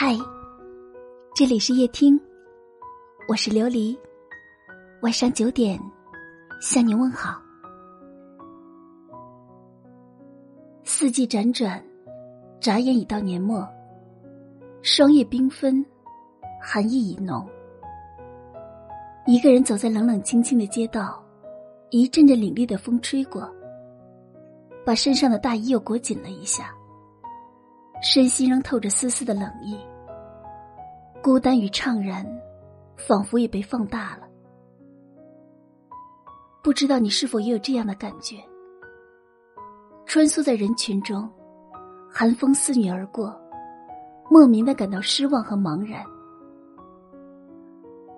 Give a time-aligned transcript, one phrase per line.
[0.00, 0.16] 嗨，
[1.34, 2.16] 这里是夜听，
[3.26, 3.98] 我是琉璃。
[5.02, 5.76] 晚上九点
[6.60, 7.42] 向你问好。
[10.84, 11.84] 四季辗转，
[12.60, 13.68] 眨眼已到年末。
[14.82, 15.84] 霜叶缤纷，
[16.62, 17.44] 寒意已浓。
[19.26, 21.20] 一个人走在冷冷清清的街道，
[21.90, 23.52] 一阵阵凛冽的风吹过，
[24.86, 26.72] 把身上的大衣又裹紧了一下。
[28.00, 29.76] 身心仍透着丝丝的冷意，
[31.28, 32.26] 孤单与怅然，
[32.96, 34.26] 仿佛也被放大了。
[36.62, 38.36] 不知道你是否也有这样的感觉？
[40.06, 41.30] 穿梭在人群中，
[42.10, 43.38] 寒风肆虐而过，
[44.30, 46.02] 莫名的感到失望和茫然。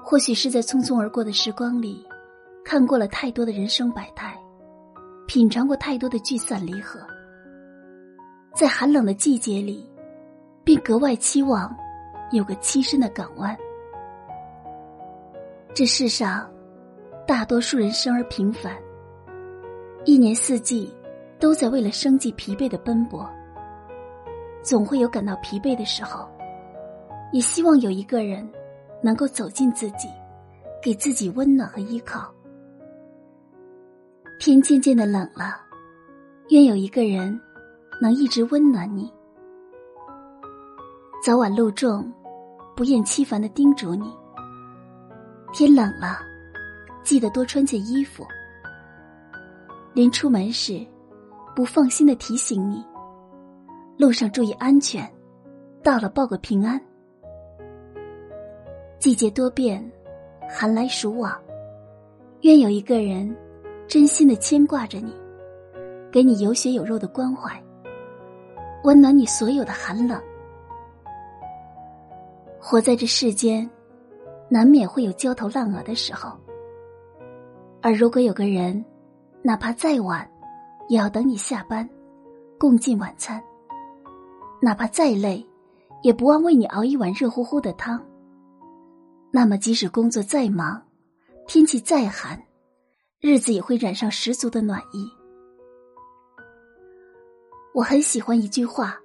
[0.00, 2.06] 或许是在匆匆而过的时光里，
[2.64, 4.38] 看过了太多的人生百态，
[5.26, 7.00] 品尝过太多的聚散离合。
[8.54, 9.90] 在寒冷的季节里，
[10.62, 11.76] 便格外期望
[12.32, 13.56] 有个栖身的港湾。
[15.74, 16.50] 这世上，
[17.26, 18.76] 大多数人生而平凡，
[20.04, 20.92] 一年四季
[21.38, 23.28] 都在为了生计疲惫的奔波。
[24.62, 26.28] 总会有感到疲惫的时候，
[27.32, 28.48] 也希望有一个人
[29.02, 30.08] 能够走进自己，
[30.82, 32.32] 给自己温暖和依靠。
[34.38, 35.60] 天渐渐的冷了，
[36.48, 37.40] 愿有一个人。
[38.00, 39.12] 能一直温暖你，
[41.24, 42.12] 早晚露重，
[42.74, 44.12] 不厌其烦的叮嘱你。
[45.52, 46.20] 天冷了，
[47.02, 48.26] 记得多穿件衣服。
[49.92, 50.84] 临出门时，
[51.54, 52.82] 不放心的提醒你，
[53.98, 55.06] 路上注意安全，
[55.82, 56.80] 到了报个平安。
[58.98, 59.84] 季节多变，
[60.48, 61.38] 寒来暑往，
[62.40, 63.36] 愿有一个人，
[63.86, 65.12] 真心的牵挂着你，
[66.10, 67.62] 给你有血有肉的关怀。
[68.84, 70.18] 温暖你所有的寒冷。
[72.64, 73.68] 活在这世间，
[74.48, 76.38] 难免会有焦头烂额的时候。
[77.82, 78.82] 而如果有个人，
[79.42, 80.26] 哪怕再晚，
[80.88, 81.86] 也要等你下班，
[82.60, 83.40] 共进晚餐；
[84.60, 85.44] 哪怕再累，
[86.02, 88.00] 也不忘为你熬一碗热乎乎的汤。
[89.32, 90.80] 那么，即使工作再忙，
[91.48, 92.40] 天气再寒，
[93.20, 95.10] 日子也会染上十足的暖意。
[97.74, 99.00] 我很喜欢一句话：“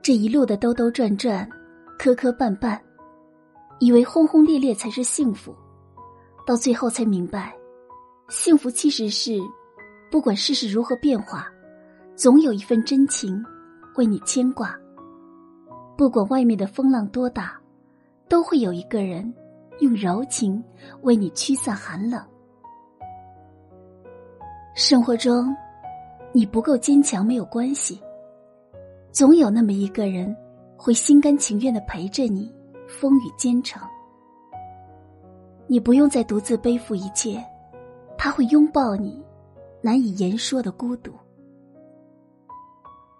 [0.00, 1.48] 这一路的兜兜转转，
[1.98, 2.78] 磕磕绊绊，
[3.78, 5.54] 以为轰轰烈烈才是幸福，
[6.46, 7.54] 到最后才明白，
[8.28, 9.38] 幸福其实是，
[10.10, 11.46] 不管世事如何变化，
[12.14, 13.44] 总有一份真情
[13.96, 14.78] 为你牵挂。
[15.96, 17.60] 不管外面的风浪多大，
[18.28, 19.34] 都会有一个人
[19.80, 20.62] 用柔情
[21.02, 22.22] 为你驱散寒冷。
[24.74, 25.54] 生活中。”
[26.32, 27.98] 你不够坚强没有关系，
[29.10, 30.36] 总有那么一个人
[30.76, 32.54] 会心甘情愿的陪着你，
[32.86, 33.82] 风雨兼程。
[35.66, 37.44] 你不用再独自背负一切，
[38.16, 39.24] 他会拥抱你
[39.82, 41.12] 难以言说的孤独。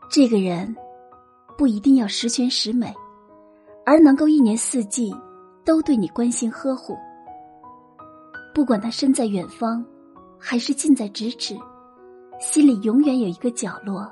[0.09, 0.75] 这个人
[1.59, 2.95] 不一定要十全十美，
[3.85, 5.13] 而能够一年四季
[5.65, 6.97] 都对你关心呵护。
[8.55, 9.85] 不管他身在远方，
[10.39, 11.57] 还是近在咫尺。
[12.39, 14.07] 心里永远有一个角落，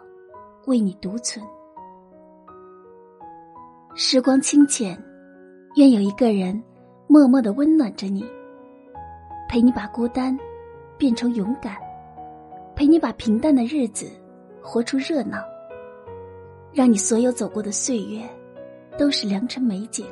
[0.66, 1.44] 为你独存。
[3.96, 5.00] 时光清浅，
[5.76, 6.60] 愿有一个人
[7.06, 8.24] 默默的温暖着你，
[9.48, 10.36] 陪你把孤单
[10.98, 11.76] 变成勇敢，
[12.74, 14.08] 陪你把平淡的日子
[14.60, 15.38] 活出热闹，
[16.72, 18.20] 让你所有走过的岁月
[18.98, 20.04] 都是良辰美景。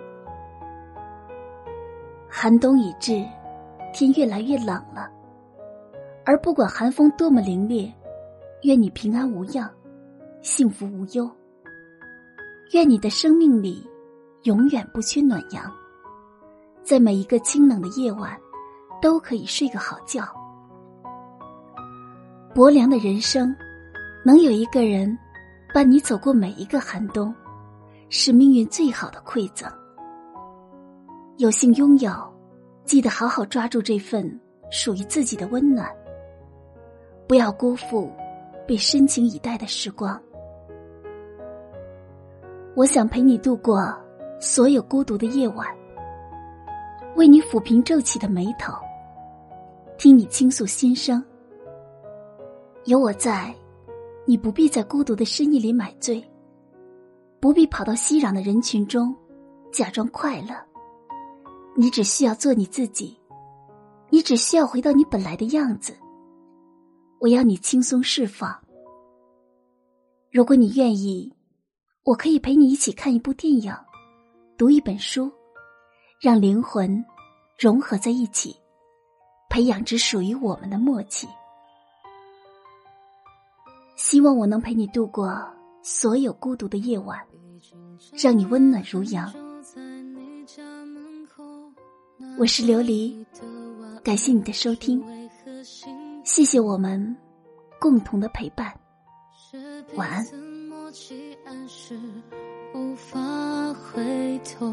[2.29, 3.21] 寒冬已至，
[3.93, 5.11] 天越来越冷了，
[6.25, 7.93] 而不管寒风多么凛冽。
[8.63, 9.69] 愿你平安无恙，
[10.41, 11.29] 幸福无忧。
[12.73, 13.87] 愿你的生命里
[14.45, 15.71] 永远不缺暖阳，
[16.83, 18.35] 在每一个清冷的夜晚，
[19.03, 20.25] 都可以睡个好觉。
[22.55, 23.55] 薄凉的人生，
[24.25, 25.15] 能有一个人
[25.75, 27.35] 伴你走过每一个寒冬，
[28.09, 29.71] 是命运最好的馈赠。
[31.37, 32.11] 有幸拥有，
[32.87, 35.87] 记得好好抓住这份属于自己的温暖，
[37.29, 38.11] 不要辜负。
[38.65, 40.19] 被深情以待的时光，
[42.75, 43.95] 我想陪你度过
[44.41, 45.67] 所有孤独的夜晚，
[47.17, 48.73] 为你抚平皱起的眉头，
[49.99, 51.23] 听你倾诉心声。
[52.87, 53.55] 有我在，
[54.25, 56.25] 你不必在孤独的深夜里买醉，
[57.41, 59.15] 不必跑到熙攘的人群中
[59.71, 60.55] 假装快乐。
[61.77, 63.19] 你只需要做你自己，
[64.09, 65.95] 你只需要回到你本来的样子。
[67.19, 68.59] 我要你轻松释放。
[70.31, 71.33] 如果你愿意，
[72.05, 73.73] 我可以陪你一起看一部电影，
[74.59, 75.31] 读一本书，
[76.21, 77.05] 让灵魂
[77.57, 78.57] 融合在一起，
[79.49, 81.29] 培养只属于我们的默契。
[83.95, 85.41] 希望我能陪你度过
[85.81, 87.21] 所有孤独的夜晚，
[88.21, 89.33] 让你温暖如阳。
[92.37, 93.25] 我是琉璃，
[94.03, 95.01] 感谢你的收听，
[96.25, 97.17] 谢谢我们
[97.79, 98.77] 共同的陪伴，
[99.95, 100.52] 晚安。
[100.93, 101.99] 起暗示
[102.75, 103.19] 无法
[103.73, 104.71] 回头，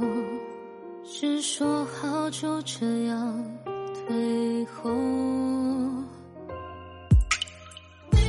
[1.06, 3.58] 是说好就这样
[3.94, 4.92] 退后。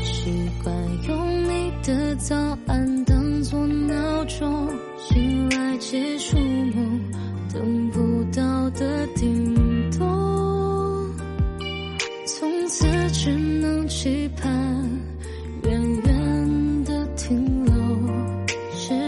[0.04, 0.72] 习惯
[1.08, 2.36] 用你的早
[2.68, 2.89] 安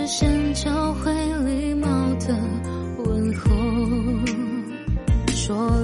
[0.03, 1.13] 视线教会
[1.45, 2.37] 礼貌的
[3.05, 3.51] 问候。
[5.29, 5.82] 说。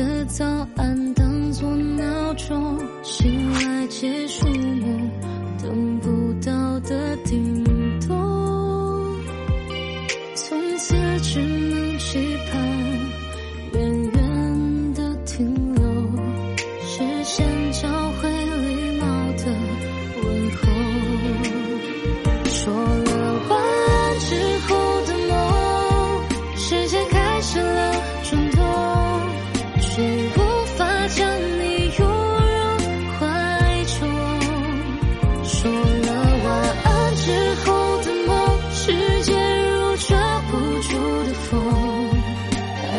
[0.00, 5.10] 的早安，当作闹钟，醒来结束梦，
[5.62, 7.62] 等不到的叮
[8.00, 8.16] 咚，
[10.34, 11.38] 从此只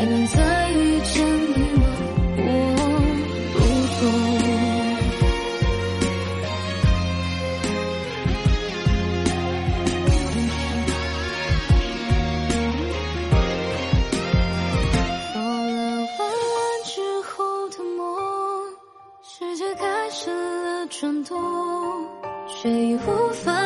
[0.01, 1.85] 还能再遇见你吗？
[2.37, 2.41] 我
[3.53, 3.59] 不
[3.99, 4.03] 懂。
[15.31, 15.69] 说了
[16.17, 18.01] 晚安之后的梦。
[19.21, 21.39] 世界开始了转动，
[22.47, 23.60] 却已无法。